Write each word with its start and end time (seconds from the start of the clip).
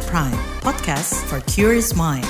At 0.00 0.08
Prime, 0.08 0.40
podcast 0.64 1.12
for 1.28 1.44
curious 1.44 1.92
mind. 1.92 2.24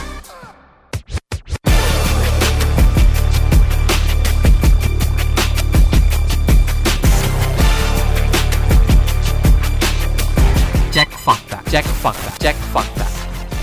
Cek 10.90 11.14
fakta, 11.22 11.62
cek 11.70 11.86
fakta, 12.02 12.30
cek 12.42 12.58
fakta. 12.74 13.06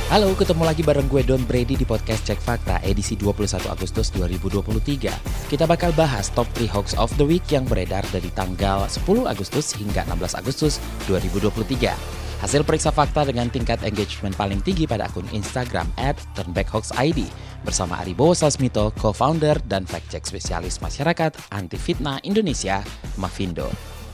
Halo, 0.08 0.32
ketemu 0.40 0.64
lagi 0.64 0.88
bareng 0.88 1.12
gue 1.12 1.28
Don 1.28 1.44
Brady 1.44 1.76
di 1.76 1.84
podcast 1.84 2.24
Cek 2.24 2.40
Fakta 2.40 2.80
edisi 2.80 3.20
21 3.20 3.60
Agustus 3.68 4.08
2023. 4.16 5.52
Kita 5.52 5.68
bakal 5.68 5.92
bahas 5.92 6.32
top 6.32 6.48
3 6.56 6.72
hoax 6.72 6.96
of 6.96 7.12
the 7.20 7.28
week 7.28 7.44
yang 7.52 7.68
beredar 7.68 8.08
dari 8.16 8.32
tanggal 8.32 8.88
10 8.88 9.04
Agustus 9.28 9.76
hingga 9.76 10.08
16 10.08 10.40
Agustus 10.40 10.80
2023. 11.12 12.27
Hasil 12.38 12.62
periksa 12.62 12.94
fakta 12.94 13.26
dengan 13.26 13.50
tingkat 13.50 13.82
engagement 13.82 14.38
paling 14.38 14.62
tinggi 14.62 14.86
pada 14.86 15.10
akun 15.10 15.26
Instagram 15.34 15.90
at 15.98 16.14
turnbackhoaxid 16.38 17.26
bersama 17.66 17.98
Aribo 18.06 18.38
Sasmito, 18.38 18.94
co-founder 18.94 19.58
dan 19.66 19.90
fact-check 19.90 20.22
spesialis 20.22 20.78
masyarakat 20.78 21.34
anti 21.50 21.82
fitnah 21.82 22.22
Indonesia, 22.22 22.86
Mavindo. 23.18 23.66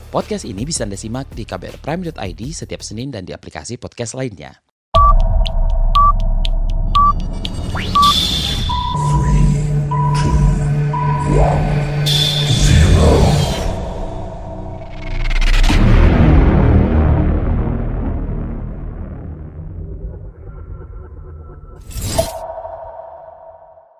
Podcast 0.08 0.48
ini 0.48 0.64
bisa 0.64 0.88
Anda 0.88 0.96
simak 0.96 1.28
di 1.36 1.44
kbrprime.id 1.44 2.42
setiap 2.56 2.80
Senin 2.80 3.12
dan 3.12 3.28
di 3.28 3.36
aplikasi 3.36 3.76
podcast 3.76 4.16
lainnya. 4.16 4.63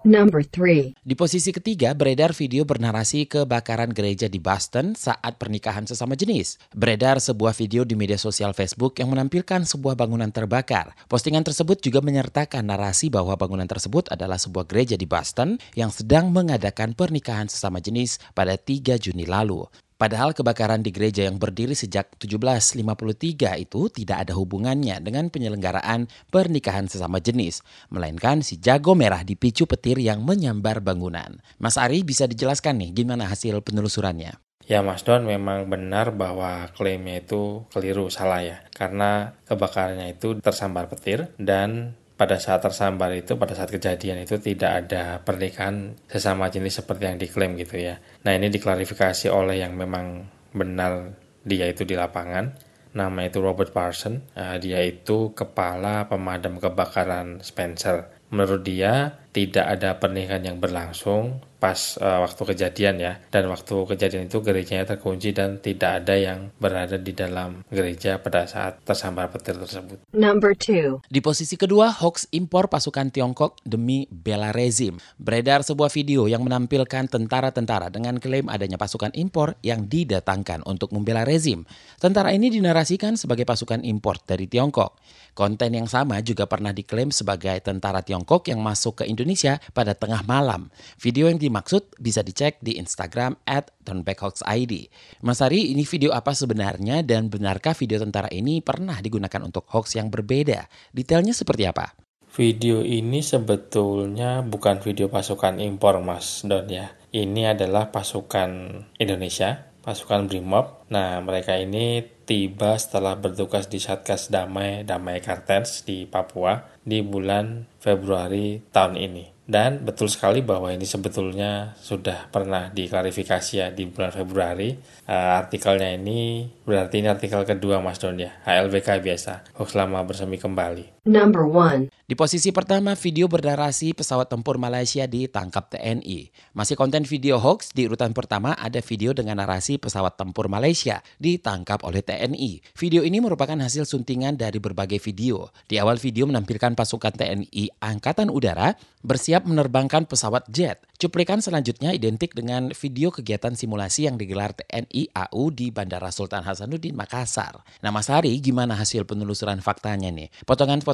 Number 0.05 0.45
3. 0.45 1.01
Di 1.01 1.17
posisi 1.17 1.49
ketiga 1.49 1.97
beredar 1.97 2.37
video 2.37 2.69
bernarasi 2.69 3.25
kebakaran 3.25 3.89
gereja 3.89 4.29
di 4.29 4.37
Boston 4.37 4.93
saat 4.93 5.41
pernikahan 5.41 5.89
sesama 5.89 6.13
jenis. 6.13 6.61
Beredar 6.77 7.17
sebuah 7.25 7.57
video 7.57 7.89
di 7.89 7.97
media 7.97 8.21
sosial 8.21 8.53
Facebook 8.53 9.01
yang 9.01 9.17
menampilkan 9.17 9.65
sebuah 9.65 9.97
bangunan 9.97 10.29
terbakar. 10.29 10.93
Postingan 11.09 11.41
tersebut 11.49 11.81
juga 11.81 12.05
menyertakan 12.05 12.69
narasi 12.69 13.09
bahwa 13.09 13.33
bangunan 13.33 13.65
tersebut 13.65 14.13
adalah 14.13 14.37
sebuah 14.37 14.69
gereja 14.69 15.01
di 15.01 15.09
Boston 15.09 15.57
yang 15.73 15.89
sedang 15.89 16.29
mengadakan 16.29 16.93
pernikahan 16.93 17.49
sesama 17.49 17.81
jenis 17.81 18.21
pada 18.37 18.61
3 18.61 19.01
Juni 19.01 19.25
lalu. 19.25 19.65
Padahal 19.95 20.34
kebakaran 20.34 20.83
di 20.83 20.91
gereja 20.91 21.23
yang 21.23 21.39
berdiri 21.39 21.78
sejak 21.78 22.19
1753 22.19 23.62
itu 23.62 23.81
tidak 23.95 24.27
ada 24.27 24.34
hubungannya 24.34 24.98
dengan 24.98 25.31
penyelenggaraan 25.31 26.11
pernikahan 26.34 26.91
sesama 26.91 27.23
jenis, 27.23 27.62
melainkan 27.95 28.42
si 28.42 28.59
jago 28.59 28.98
merah 28.98 29.23
dipicu 29.23 29.70
petir 29.70 30.03
yang 30.03 30.27
menyambar 30.27 30.83
bangunan. 30.83 31.39
Mas 31.62 31.78
Ari 31.78 32.03
bisa 32.03 32.27
dijelaskan 32.27 32.83
nih 32.83 32.91
gimana 32.91 33.31
hasil 33.31 33.62
penelusurannya? 33.62 34.34
Ya 34.64 34.81
Mas 34.81 35.05
Don 35.05 35.28
memang 35.28 35.69
benar 35.69 36.11
bahwa 36.17 36.73
klaimnya 36.73 37.20
itu 37.20 37.69
keliru 37.69 38.08
salah 38.08 38.41
ya 38.41 38.58
karena 38.73 39.36
kebakarannya 39.45 40.17
itu 40.17 40.41
tersambar 40.41 40.89
petir 40.89 41.31
dan 41.36 41.95
pada 42.15 42.39
saat 42.39 42.62
tersambar 42.62 43.11
itu, 43.15 43.34
pada 43.34 43.59
saat 43.59 43.75
kejadian 43.75 44.23
itu 44.23 44.39
tidak 44.39 44.87
ada 44.87 45.19
pernikahan 45.19 45.98
sesama 46.07 46.47
jenis 46.47 46.83
seperti 46.83 47.03
yang 47.11 47.19
diklaim 47.19 47.59
gitu 47.59 47.83
ya. 47.83 47.98
Nah 48.23 48.33
ini 48.39 48.51
diklarifikasi 48.55 49.27
oleh 49.31 49.59
yang 49.62 49.75
memang 49.75 50.31
benar 50.55 51.19
dia 51.42 51.67
itu 51.67 51.83
di 51.83 51.98
lapangan. 51.98 52.55
Nama 52.95 53.20
itu 53.27 53.42
Robert 53.42 53.75
Parson. 53.75 54.23
Nah, 54.39 54.55
dia 54.62 54.79
itu 54.87 55.35
kepala 55.35 56.07
pemadam 56.07 56.62
kebakaran 56.62 57.42
Spencer. 57.42 58.07
Menurut 58.31 58.62
dia 58.62 59.23
tidak 59.34 59.67
ada 59.67 59.98
pernikahan 59.98 60.46
yang 60.46 60.62
berlangsung 60.62 61.42
pas 61.64 61.96
uh, 61.96 62.20
waktu 62.20 62.52
kejadian 62.52 63.00
ya 63.00 63.12
dan 63.33 63.48
waktu 63.48 63.72
kejadian 63.89 64.28
itu 64.28 64.45
gerejanya 64.45 64.84
terkunci 64.84 65.33
dan 65.33 65.64
tidak 65.64 66.05
ada 66.05 66.12
yang 66.12 66.52
berada 66.61 67.00
di 67.00 67.17
dalam 67.17 67.64
gereja 67.72 68.20
pada 68.20 68.45
saat 68.45 68.84
tersambar 68.84 69.33
petir 69.33 69.56
tersebut. 69.56 69.96
Number 70.12 70.52
2. 70.52 71.08
Di 71.08 71.24
posisi 71.24 71.56
kedua, 71.56 71.89
hoax 71.89 72.28
impor 72.36 72.68
pasukan 72.68 73.08
Tiongkok 73.08 73.64
demi 73.64 74.05
bela 74.12 74.52
rezim. 74.52 75.00
Beredar 75.17 75.64
sebuah 75.64 75.89
video 75.89 76.28
yang 76.28 76.45
menampilkan 76.45 77.08
tentara-tentara 77.08 77.89
dengan 77.89 78.20
klaim 78.20 78.52
adanya 78.52 78.77
pasukan 78.77 79.16
impor 79.16 79.56
yang 79.64 79.89
didatangkan 79.89 80.68
untuk 80.68 80.92
membela 80.92 81.24
rezim. 81.24 81.64
Tentara 81.96 82.36
ini 82.36 82.52
dinarasikan 82.52 83.16
sebagai 83.16 83.48
pasukan 83.48 83.80
impor 83.89 84.20
dari 84.28 84.45
Tiongkok. 84.45 85.01
Konten 85.33 85.74
yang 85.74 85.89
sama 85.89 86.20
juga 86.20 86.45
pernah 86.45 86.77
diklaim 86.77 87.08
sebagai 87.08 87.56
tentara 87.64 88.05
Tiongkok 88.05 88.46
yang 88.52 88.61
masuk 88.61 89.02
ke 89.02 89.05
Indonesia 89.08 89.23
pada 89.73 89.96
tengah 89.96 90.20
malam. 90.29 90.68
Video 91.01 91.33
yang 91.33 91.40
dimaksud 91.40 91.96
bisa 91.96 92.20
dicek 92.20 92.61
di 92.61 92.77
Instagram 92.77 93.40
at 93.48 93.73
turnbackhoaxid. 93.89 94.92
Mas 95.24 95.40
Ari, 95.40 95.73
ini 95.73 95.89
video 95.89 96.12
apa 96.12 96.36
sebenarnya 96.36 97.01
dan 97.01 97.33
benarkah 97.33 97.73
video 97.73 97.96
tentara 97.96 98.29
ini 98.29 98.61
pernah 98.61 99.01
digunakan 99.01 99.40
untuk 99.40 99.64
hoax 99.73 99.96
yang 99.96 100.13
berbeda? 100.13 100.68
Detailnya 100.92 101.33
seperti 101.33 101.64
apa? 101.64 101.96
Video 102.34 102.83
ini 102.83 103.23
sebetulnya 103.23 104.42
bukan 104.42 104.83
video 104.83 105.07
pasukan 105.07 105.63
impor 105.63 106.02
Mas 106.02 106.42
Don 106.42 106.67
ya. 106.67 106.90
Ini 107.14 107.55
adalah 107.55 107.95
pasukan 107.95 108.83
Indonesia, 108.98 109.70
pasukan 109.84 110.24
Brimob. 110.24 110.89
Nah, 110.89 111.20
mereka 111.20 111.55
ini 111.61 112.00
tiba 112.24 112.80
setelah 112.80 113.20
bertugas 113.20 113.68
di 113.68 113.77
Satgas 113.77 114.33
Damai 114.33 114.83
Damai 114.83 115.20
Kartens 115.20 115.84
di 115.84 116.08
Papua 116.08 116.56
di 116.80 117.05
bulan 117.05 117.68
Februari 117.77 118.64
tahun 118.72 118.96
ini. 118.96 119.24
Dan 119.45 119.84
betul 119.84 120.08
sekali 120.08 120.40
bahwa 120.40 120.72
ini 120.72 120.89
sebetulnya 120.89 121.77
sudah 121.77 122.33
pernah 122.33 122.72
diklarifikasi 122.72 123.52
ya 123.61 123.68
di 123.68 123.84
bulan 123.84 124.08
Februari. 124.08 124.72
Uh, 125.05 125.36
artikelnya 125.36 126.01
ini 126.01 126.48
berarti 126.64 127.05
ini 127.05 127.12
artikel 127.12 127.45
kedua 127.45 127.84
Mas 127.84 128.00
Don 128.00 128.16
ya. 128.16 128.40
HLBK 128.49 129.05
biasa. 129.05 129.52
Hoax 129.61 129.76
lama 129.76 130.00
bersemi 130.00 130.40
kembali. 130.40 130.94
Number 131.05 131.44
1. 131.44 131.93
Di 132.09 132.17
posisi 132.17 132.49
pertama, 132.49 132.97
video 132.97 133.29
bernarasi 133.29 133.93
pesawat 133.93 134.32
tempur 134.32 134.56
Malaysia 134.56 135.05
ditangkap 135.05 135.69
TNI. 135.73 136.32
Masih 136.56 136.81
konten 136.81 137.05
video 137.05 137.37
hoax, 137.37 137.76
di 137.76 137.85
urutan 137.85 138.17
pertama 138.17 138.56
ada 138.56 138.81
video 138.81 139.12
dengan 139.12 139.37
narasi 139.37 139.76
pesawat 139.76 140.17
tempur 140.17 140.49
Malaysia 140.49 141.05
ditangkap 141.20 141.85
oleh 141.85 142.00
TNI. 142.00 142.73
Video 142.76 143.05
ini 143.05 143.20
merupakan 143.20 143.56
hasil 143.56 143.85
suntingan 143.85 144.41
dari 144.41 144.56
berbagai 144.56 144.97
video. 145.00 145.53
Di 145.69 145.76
awal 145.76 146.00
video 146.00 146.25
menampilkan 146.25 146.73
pasukan 146.73 147.12
TNI 147.12 147.85
Angkatan 147.85 148.32
Udara 148.32 148.73
bersiap 149.05 149.44
menerbangkan 149.44 150.09
pesawat 150.09 150.49
jet. 150.49 150.81
Cuplikan 150.97 151.44
selanjutnya 151.44 151.93
identik 151.93 152.32
dengan 152.32 152.73
video 152.73 153.12
kegiatan 153.12 153.53
simulasi 153.53 154.09
yang 154.09 154.17
digelar 154.17 154.56
TNI 154.56 155.12
AU 155.12 155.53
di 155.53 155.69
Bandara 155.69 156.09
Sultan 156.09 156.41
Hasanuddin 156.49 156.97
Makassar. 156.97 157.61
Nah 157.85 157.93
Mas 157.93 158.09
Hari, 158.09 158.32
gimana 158.41 158.73
hasil 158.73 159.05
penelusuran 159.05 159.61
faktanya 159.61 160.09
nih? 160.09 160.32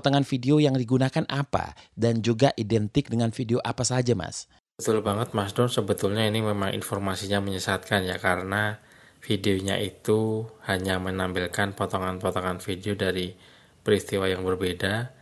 Potongan-potongan 0.00 0.25
video 0.25 0.56
yang 0.56 0.81
digunakan 0.81 1.28
apa? 1.28 1.77
Dan 1.93 2.25
juga 2.25 2.56
identik 2.56 3.12
dengan 3.12 3.28
video 3.37 3.61
apa 3.61 3.84
saja 3.84 4.16
Mas? 4.16 4.49
Betul 4.81 5.05
banget 5.05 5.37
Mas 5.37 5.53
Don, 5.53 5.69
sebetulnya 5.69 6.25
ini 6.25 6.41
memang 6.41 6.72
informasinya 6.72 7.44
menyesatkan 7.44 8.09
ya 8.09 8.16
karena 8.16 8.81
videonya 9.21 9.77
itu 9.77 10.49
hanya 10.65 10.97
menampilkan 10.97 11.77
potongan-potongan 11.77 12.65
video 12.65 12.97
dari 12.97 13.37
peristiwa 13.84 14.25
yang 14.25 14.41
berbeda 14.41 15.12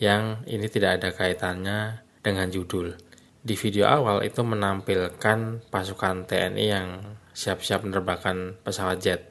yang 0.00 0.40
ini 0.48 0.64
tidak 0.72 1.04
ada 1.04 1.12
kaitannya 1.12 2.00
dengan 2.24 2.48
judul. 2.48 2.96
Di 3.44 3.52
video 3.52 3.84
awal 3.84 4.24
itu 4.24 4.40
menampilkan 4.40 5.68
pasukan 5.68 6.24
TNI 6.24 6.64
yang 6.72 6.88
siap-siap 7.36 7.84
menerbangkan 7.84 8.64
pesawat 8.64 8.96
jet. 8.96 9.28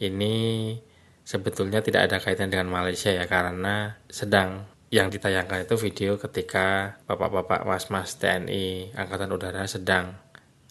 Ini 0.00 0.72
sebetulnya 1.22 1.80
tidak 1.82 2.10
ada 2.10 2.18
kaitan 2.18 2.50
dengan 2.50 2.70
Malaysia 2.70 3.10
ya 3.14 3.24
karena 3.30 3.98
sedang 4.10 4.66
yang 4.92 5.08
ditayangkan 5.08 5.64
itu 5.64 5.74
video 5.80 6.20
ketika 6.20 7.00
bapak-bapak 7.08 7.64
mas-mas 7.64 8.20
TNI 8.20 8.92
Angkatan 8.92 9.32
Udara 9.32 9.64
sedang 9.64 10.20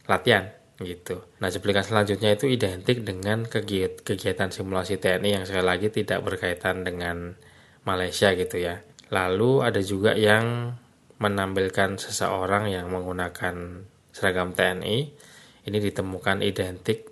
latihan 0.06 0.54
gitu. 0.82 1.26
Nah, 1.42 1.50
cuplikan 1.50 1.86
selanjutnya 1.86 2.34
itu 2.34 2.50
identik 2.50 3.02
dengan 3.06 3.46
kegiatan 3.46 4.50
simulasi 4.50 4.98
TNI 4.98 5.42
yang 5.42 5.44
sekali 5.46 5.66
lagi 5.66 5.88
tidak 5.90 6.22
berkaitan 6.26 6.86
dengan 6.86 7.38
Malaysia 7.86 8.34
gitu 8.34 8.62
ya. 8.62 8.82
Lalu 9.10 9.66
ada 9.66 9.82
juga 9.82 10.14
yang 10.14 10.78
menampilkan 11.22 12.02
seseorang 12.02 12.70
yang 12.74 12.90
menggunakan 12.90 13.86
seragam 14.10 14.54
TNI. 14.58 15.14
Ini 15.62 15.78
ditemukan 15.78 16.42
identik 16.42 17.06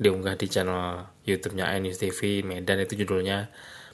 diunggah 0.00 0.40
di 0.40 0.46
channel 0.48 1.04
YouTube-nya 1.30 1.70
iNews 1.78 2.02
TV 2.02 2.42
Medan 2.42 2.82
itu 2.82 2.98
judulnya 2.98 3.50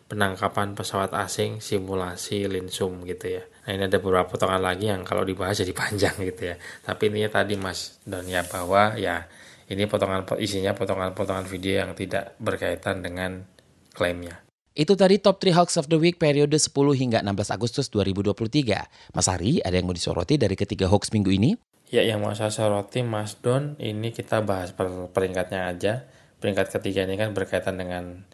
penangkapan 0.06 0.78
pesawat 0.78 1.10
asing 1.18 1.58
simulasi 1.58 2.46
linsum 2.46 3.02
gitu 3.04 3.38
ya. 3.38 3.42
Nah 3.66 3.70
ini 3.74 3.82
ada 3.90 3.98
beberapa 3.98 4.30
potongan 4.30 4.62
lagi 4.62 4.86
yang 4.86 5.02
kalau 5.02 5.26
dibahas 5.26 5.58
jadi 5.58 5.74
panjang 5.82 6.14
gitu 6.22 6.54
ya. 6.54 6.56
Tapi 6.86 7.10
ini 7.10 7.26
tadi 7.26 7.58
Mas 7.58 7.98
Donia 8.06 8.46
bahwa 8.46 8.94
ya 8.94 9.26
ini 9.66 9.90
potongan 9.90 10.22
isinya 10.38 10.78
potongan-potongan 10.78 11.46
video 11.50 11.82
yang 11.82 11.90
tidak 11.98 12.38
berkaitan 12.38 13.02
dengan 13.02 13.42
klaimnya. 13.90 14.46
Itu 14.76 14.92
tadi 14.92 15.16
top 15.16 15.40
3 15.40 15.56
hoax 15.56 15.80
of 15.80 15.88
the 15.88 15.96
week 15.96 16.20
periode 16.20 16.52
10 16.52 16.68
hingga 17.00 17.18
16 17.24 17.48
Agustus 17.48 17.88
2023. 17.88 19.16
Mas 19.16 19.26
Ari, 19.26 19.64
ada 19.64 19.72
yang 19.72 19.88
mau 19.88 19.96
disoroti 19.96 20.36
dari 20.36 20.52
ketiga 20.52 20.84
hoax 20.86 21.10
minggu 21.16 21.32
ini? 21.32 21.56
Ya, 21.88 22.04
yang 22.04 22.20
mau 22.20 22.36
saya 22.36 22.52
soroti 22.52 23.00
Mas 23.00 23.40
Don, 23.40 23.80
ini 23.80 24.12
kita 24.12 24.44
bahas 24.44 24.76
per 24.76 24.90
peringkatnya 25.16 25.72
aja. 25.72 26.04
Peringkat 26.36 26.68
ketiga 26.78 27.08
ini 27.08 27.16
kan 27.16 27.32
berkaitan 27.32 27.80
dengan 27.80 28.24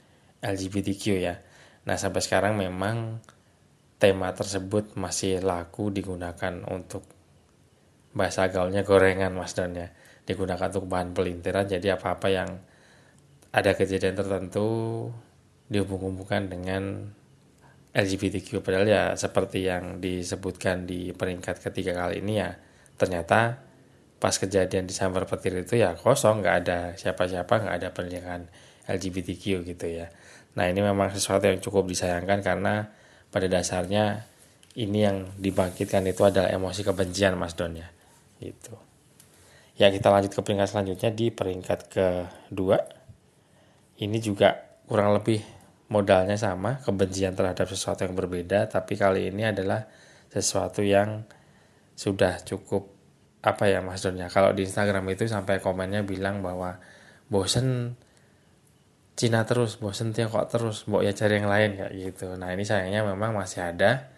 LGBTQ 0.42 1.04
ya. 1.22 1.38
Nah, 1.86 1.96
sampai 1.98 2.22
sekarang 2.22 2.58
memang 2.58 3.22
tema 3.98 4.34
tersebut 4.34 4.98
masih 4.98 5.38
laku 5.42 5.94
digunakan 5.94 6.66
untuk 6.66 7.06
bahasa 8.12 8.50
gaulnya 8.50 8.82
gorengan 8.82 9.30
Mas 9.32 9.54
Don 9.54 9.74
ya. 9.74 9.90
Digunakan 10.22 10.70
untuk 10.70 10.86
bahan 10.86 11.14
pelintiran, 11.14 11.66
jadi 11.66 11.98
apa-apa 11.98 12.28
yang 12.30 12.50
ada 13.52 13.70
kejadian 13.74 14.16
tertentu 14.16 15.08
dihubung-hubungkan 15.68 16.48
dengan 16.48 17.12
LGBTQ 17.92 18.64
padahal 18.64 18.88
ya 18.88 19.04
seperti 19.12 19.68
yang 19.68 20.00
disebutkan 20.00 20.88
di 20.88 21.12
peringkat 21.12 21.60
ketiga 21.60 21.92
kali 21.92 22.24
ini 22.24 22.40
ya 22.40 22.56
ternyata 22.96 23.60
pas 24.22 24.38
kejadian 24.38 24.86
di 24.86 24.94
Sambar 24.94 25.26
Petir 25.26 25.50
itu 25.58 25.82
ya 25.82 25.98
kosong 25.98 26.46
nggak 26.46 26.56
ada 26.62 26.78
siapa-siapa 26.94 27.50
nggak 27.50 27.74
ada 27.82 27.88
pernikahan 27.90 28.46
LGBTQ 28.86 29.66
gitu 29.66 29.86
ya. 29.90 30.14
Nah 30.54 30.70
ini 30.70 30.78
memang 30.78 31.10
sesuatu 31.10 31.50
yang 31.50 31.58
cukup 31.58 31.90
disayangkan 31.90 32.38
karena 32.38 32.86
pada 33.34 33.50
dasarnya 33.50 34.22
ini 34.78 35.02
yang 35.02 35.26
dibangkitkan 35.42 36.06
itu 36.06 36.22
adalah 36.22 36.54
emosi 36.54 36.86
kebencian 36.86 37.34
Mas 37.34 37.58
Don 37.58 37.74
ya. 37.74 37.90
Gitu. 38.38 38.78
Ya 39.74 39.90
kita 39.90 40.06
lanjut 40.14 40.30
ke 40.30 40.38
peringkat 40.38 40.70
selanjutnya 40.70 41.10
di 41.10 41.34
peringkat 41.34 41.80
kedua. 41.90 42.78
Ini 43.98 44.18
juga 44.22 44.54
kurang 44.86 45.18
lebih 45.18 45.42
modalnya 45.90 46.38
sama, 46.38 46.78
kebencian 46.78 47.34
terhadap 47.34 47.66
sesuatu 47.66 48.06
yang 48.06 48.14
berbeda, 48.14 48.70
tapi 48.70 48.94
kali 48.94 49.28
ini 49.34 49.50
adalah 49.50 49.84
sesuatu 50.32 50.80
yang 50.80 51.26
sudah 51.92 52.40
cukup 52.40 53.01
apa 53.42 53.64
ya 53.68 53.82
Mas 53.82 54.00
Don 54.02 54.14
ya. 54.14 54.30
Kalau 54.30 54.54
di 54.54 54.64
Instagram 54.66 55.04
itu 55.10 55.26
sampai 55.26 55.58
komennya 55.58 56.06
bilang 56.06 56.40
bahwa 56.40 56.78
bosen 57.26 57.98
Cina 59.12 59.44
terus, 59.44 59.76
bosen 59.76 60.16
Tiongkok 60.16 60.48
terus, 60.48 60.88
mau 60.88 61.04
ya 61.04 61.12
cari 61.12 61.42
yang 61.42 61.50
lain 61.50 61.76
kayak 61.76 61.92
gitu. 61.92 62.32
Nah 62.40 62.48
ini 62.54 62.64
sayangnya 62.64 63.04
memang 63.04 63.36
masih 63.36 63.60
ada 63.60 64.08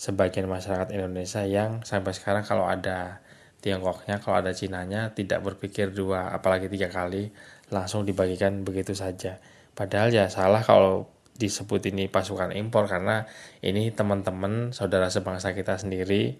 sebagian 0.00 0.48
masyarakat 0.48 0.88
Indonesia 0.96 1.44
yang 1.44 1.84
sampai 1.84 2.16
sekarang 2.16 2.46
kalau 2.46 2.64
ada 2.64 3.20
Tiongkoknya, 3.60 4.24
kalau 4.24 4.40
ada 4.40 4.56
Cinanya 4.56 5.12
tidak 5.12 5.44
berpikir 5.44 5.92
dua 5.92 6.32
apalagi 6.32 6.72
tiga 6.72 6.88
kali 6.88 7.28
langsung 7.68 8.08
dibagikan 8.08 8.64
begitu 8.64 8.96
saja 8.96 9.36
Padahal 9.80 10.12
ya 10.12 10.28
salah 10.28 10.60
kalau 10.60 11.08
disebut 11.40 11.80
ini 11.88 12.04
pasukan 12.12 12.52
impor 12.52 12.84
karena 12.84 13.24
ini 13.64 13.88
teman-teman 13.88 14.76
saudara 14.76 15.08
sebangsa 15.08 15.56
kita 15.56 15.80
sendiri, 15.80 16.36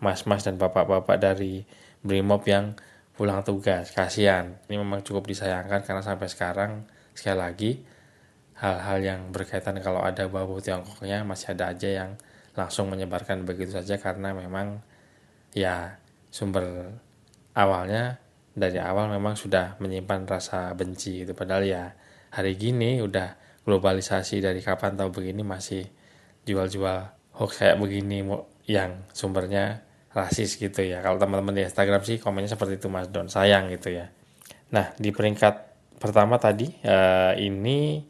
mas-mas 0.00 0.42
dan 0.44 0.56
bapak-bapak 0.56 1.20
dari 1.20 1.64
Brimob 2.00 2.44
yang 2.48 2.76
pulang 3.14 3.44
tugas. 3.44 3.92
Kasihan. 3.92 4.56
Ini 4.66 4.80
memang 4.80 5.04
cukup 5.04 5.28
disayangkan 5.28 5.84
karena 5.84 6.00
sampai 6.00 6.28
sekarang 6.32 6.88
sekali 7.12 7.36
lagi 7.36 7.70
hal-hal 8.60 8.98
yang 9.00 9.20
berkaitan 9.32 9.76
kalau 9.80 10.04
ada 10.04 10.28
bau 10.28 10.60
Tiongkoknya 10.60 11.24
masih 11.24 11.56
ada 11.56 11.72
aja 11.72 11.88
yang 11.88 12.10
langsung 12.52 12.92
menyebarkan 12.92 13.48
begitu 13.48 13.76
saja 13.76 13.96
karena 13.96 14.36
memang 14.36 14.84
ya 15.56 15.96
sumber 16.28 16.92
awalnya 17.56 18.20
dari 18.52 18.76
awal 18.76 19.08
memang 19.08 19.38
sudah 19.38 19.80
menyimpan 19.80 20.28
rasa 20.28 20.74
benci 20.76 21.24
itu 21.24 21.32
padahal 21.32 21.64
ya 21.64 21.84
hari 22.34 22.58
gini 22.58 23.00
udah 23.00 23.38
globalisasi 23.64 24.44
dari 24.44 24.60
kapan 24.60 24.98
tahu 24.98 25.08
begini 25.22 25.40
masih 25.40 25.88
jual-jual 26.44 27.10
hoax 27.36 27.62
kayak 27.64 27.80
begini 27.80 28.26
yang 28.68 29.06
sumbernya 29.16 29.82
rasis 30.10 30.58
gitu 30.58 30.82
ya. 30.82 31.02
Kalau 31.02 31.18
teman-teman 31.18 31.54
di 31.54 31.62
Instagram 31.66 32.02
sih 32.02 32.18
komennya 32.18 32.50
seperti 32.54 32.82
itu 32.82 32.90
Mas 32.90 33.10
Don, 33.10 33.30
sayang 33.30 33.70
gitu 33.70 33.94
ya. 33.94 34.10
Nah, 34.74 34.94
di 34.98 35.10
peringkat 35.14 35.54
pertama 35.98 36.40
tadi 36.40 36.66
uh, 36.86 37.34
ini 37.38 38.02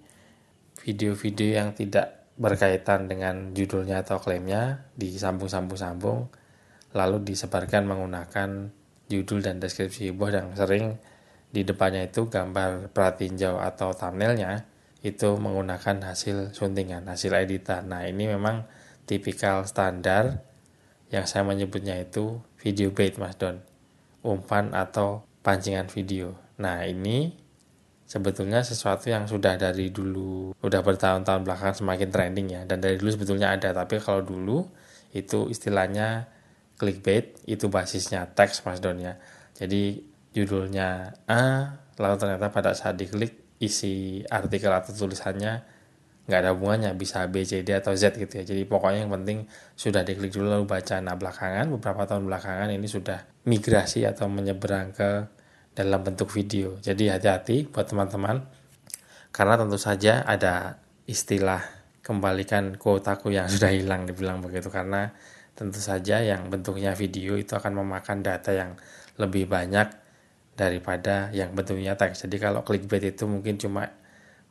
video-video 0.81 1.61
yang 1.61 1.69
tidak 1.77 2.33
berkaitan 2.41 3.05
dengan 3.05 3.53
judulnya 3.53 4.01
atau 4.01 4.17
klaimnya 4.17 4.89
disambung-sambung-sambung 4.97 6.33
lalu 6.97 7.21
disebarkan 7.21 7.85
menggunakan 7.85 8.73
judul 9.11 9.45
dan 9.45 9.61
deskripsi 9.61 10.17
buah 10.17 10.41
yang 10.41 10.49
sering 10.57 10.97
di 11.51 11.67
depannya 11.67 12.07
itu 12.07 12.31
gambar 12.31 12.95
pratinjau 12.95 13.59
atau 13.59 13.93
thumbnailnya 13.93 14.65
itu 15.01 15.35
menggunakan 15.37 16.13
hasil 16.13 16.55
suntingan, 16.55 17.09
hasil 17.09 17.33
editan. 17.35 17.91
Nah 17.91 18.07
ini 18.07 18.31
memang 18.31 18.65
tipikal 19.09 19.67
standar 19.67 20.45
yang 21.11 21.27
saya 21.27 21.43
menyebutnya 21.43 21.99
itu 21.99 22.39
video 22.59 22.95
bait 22.95 23.19
mas 23.19 23.35
Don, 23.35 23.59
umpan 24.23 24.71
atau 24.71 25.27
pancingan 25.43 25.91
video. 25.91 26.39
Nah 26.63 26.87
ini 26.87 27.35
sebetulnya 28.07 28.63
sesuatu 28.63 29.11
yang 29.11 29.27
sudah 29.27 29.59
dari 29.59 29.91
dulu, 29.91 30.55
udah 30.63 30.81
bertahun-tahun 30.83 31.43
belakangan 31.47 31.77
semakin 31.83 32.09
trending 32.11 32.49
ya, 32.51 32.63
dan 32.67 32.79
dari 32.79 32.99
dulu 32.99 33.11
sebetulnya 33.11 33.55
ada. 33.55 33.75
Tapi 33.75 33.99
kalau 33.99 34.23
dulu 34.23 34.67
itu 35.11 35.51
istilahnya 35.51 36.31
clickbait, 36.79 37.43
itu 37.51 37.67
basisnya 37.67 38.31
teks 38.31 38.63
mas 38.63 38.79
Don 38.79 38.99
ya. 38.99 39.19
Jadi 39.59 40.03
judulnya 40.31 41.19
A, 41.27 41.75
lalu 41.99 42.17
ternyata 42.17 42.55
pada 42.55 42.71
saat 42.73 42.95
diklik 42.95 43.59
isi 43.61 44.25
artikel 44.31 44.73
atau 44.73 44.95
tulisannya 44.95 45.80
nggak 46.29 46.41
ada 46.47 46.51
hubungannya 46.53 46.93
bisa 46.95 47.25
B, 47.27 47.43
C, 47.43 47.65
D 47.65 47.73
atau 47.75 47.97
Z 47.97 48.17
gitu 48.17 48.41
ya. 48.41 48.45
Jadi 48.45 48.63
pokoknya 48.69 49.07
yang 49.07 49.13
penting 49.13 49.49
sudah 49.75 50.05
diklik 50.05 50.31
dulu 50.31 50.53
lalu 50.53 50.67
baca. 50.69 51.01
Nah 51.01 51.17
belakangan 51.17 51.67
beberapa 51.73 52.07
tahun 52.07 52.29
belakangan 52.29 52.69
ini 52.71 52.87
sudah 52.87 53.25
migrasi 53.49 54.05
atau 54.07 54.31
menyeberang 54.31 54.95
ke 54.95 55.27
dalam 55.75 56.01
bentuk 56.05 56.29
video. 56.31 56.77
Jadi 56.79 57.09
hati-hati 57.09 57.71
buat 57.71 57.89
teman-teman 57.89 58.45
karena 59.31 59.55
tentu 59.57 59.79
saja 59.79 60.27
ada 60.27 60.83
istilah 61.07 61.63
kembalikan 62.05 62.75
kuotaku 62.77 63.31
yang 63.35 63.47
sudah 63.53 63.71
hilang 63.71 64.07
dibilang 64.07 64.43
begitu 64.43 64.69
karena 64.69 65.15
tentu 65.55 65.83
saja 65.83 66.23
yang 66.25 66.49
bentuknya 66.49 66.97
video 66.97 67.37
itu 67.37 67.53
akan 67.53 67.85
memakan 67.85 68.25
data 68.25 68.55
yang 68.55 68.81
lebih 69.21 69.45
banyak 69.45 69.93
daripada 70.57 71.29
yang 71.33 71.53
bentuknya 71.53 71.97
teks. 71.97 72.25
Jadi 72.29 72.37
kalau 72.41 72.65
clickbait 72.65 73.13
itu 73.13 73.25
mungkin 73.29 73.57
cuma 73.57 73.89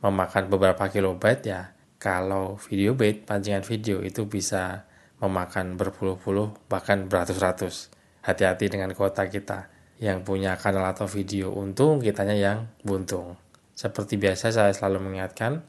memakan 0.00 0.48
beberapa 0.48 0.88
kilobyte 0.88 1.44
ya. 1.46 1.72
Kalau 2.00 2.56
video 2.56 2.96
bait, 2.96 3.28
pancingan 3.28 3.60
video 3.60 4.00
itu 4.00 4.24
bisa 4.24 4.88
memakan 5.20 5.76
berpuluh-puluh 5.76 6.68
bahkan 6.72 7.04
beratus-ratus. 7.04 7.92
Hati-hati 8.24 8.72
dengan 8.72 8.92
kota 8.96 9.28
kita 9.28 9.68
yang 10.00 10.24
punya 10.24 10.56
kanal 10.56 10.88
atau 10.88 11.04
video 11.04 11.52
untung 11.52 12.00
kitanya 12.00 12.32
yang 12.32 12.58
buntung. 12.80 13.36
Seperti 13.76 14.16
biasa 14.16 14.48
saya 14.52 14.72
selalu 14.72 15.08
mengingatkan, 15.08 15.60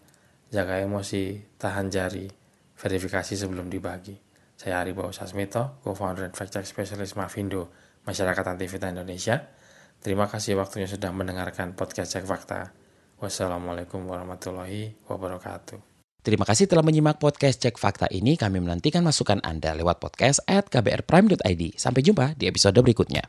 jaga 0.51 0.79
emosi, 0.79 1.55
tahan 1.59 1.91
jari, 1.91 2.27
verifikasi 2.75 3.35
sebelum 3.35 3.67
dibagi. 3.67 4.15
Saya 4.55 4.83
Ari 4.83 4.95
Bawo 4.95 5.11
Sasmito, 5.11 5.79
co-founder 5.83 6.27
dan 6.27 6.35
fact 6.35 6.55
check 6.55 6.67
specialist 6.67 7.19
Mavindo, 7.19 7.71
Masyarakat 8.07 8.43
Anti 8.45 8.67
Fitnah 8.71 8.95
Indonesia. 8.95 9.51
Terima 9.99 10.31
kasih 10.31 10.55
waktunya 10.55 10.87
sudah 10.87 11.11
mendengarkan 11.11 11.75
podcast 11.75 12.15
Cek 12.15 12.23
Fakta. 12.23 12.80
Wassalamualaikum 13.21 14.01
warahmatullahi 14.09 14.97
wabarakatuh. 15.05 15.77
Terima 16.25 16.41
kasih 16.41 16.65
telah 16.65 16.81
menyimak 16.81 17.21
podcast 17.21 17.61
Cek 17.61 17.77
Fakta 17.77 18.09
ini. 18.09 18.33
Kami 18.33 18.57
menantikan 18.57 19.05
masukan 19.05 19.37
Anda 19.45 19.77
lewat 19.77 20.01
podcast 20.01 20.41
at 20.49 20.69
kbrprime.id. 20.73 21.77
Sampai 21.77 22.01
jumpa 22.01 22.33
di 22.33 22.49
episode 22.49 22.77
berikutnya. 22.81 23.21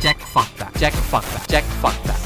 Cek 0.00 0.20
fakta, 0.32 0.66
cek 0.76 0.94
fakta, 1.12 1.38
cek 1.52 1.66
fakta. 1.84 2.17